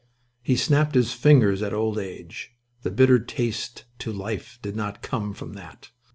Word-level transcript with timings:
He 0.41 0.55
snapped 0.55 0.95
his 0.95 1.13
fingers 1.13 1.61
at 1.61 1.75
old 1.75 1.99
age; 1.99 2.55
the 2.81 2.89
bitter 2.89 3.19
taste 3.19 3.85
to 3.99 4.11
life 4.11 4.57
did 4.63 4.75
not 4.75 5.03
come 5.03 5.31
from 5.31 5.53
that. 5.53 5.91